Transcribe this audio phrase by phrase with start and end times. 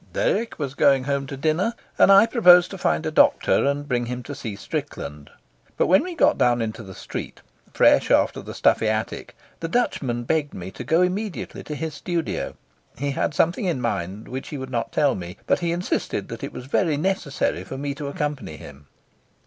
[0.13, 4.07] Dirk was going home to dinner, and I proposed to find a doctor and bring
[4.07, 5.29] him to see Strickland;
[5.77, 10.23] but when we got down into the street, fresh after the stuffy attic, the Dutchman
[10.23, 12.55] begged me to go immediately to his studio.
[12.97, 16.43] He had something in mind which he would not tell me, but he insisted that
[16.43, 18.87] it was very necessary for me to accompany him.